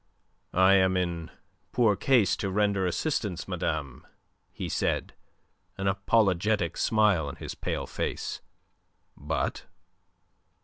[0.55, 1.29] "I am in
[1.71, 4.07] poor case to render assistance, madame,"
[4.51, 5.13] he said,
[5.77, 8.41] an apologetic smile on his pale face.
[9.15, 9.67] "But..."